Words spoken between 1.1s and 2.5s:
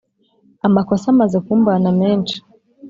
amaze kumbana menshi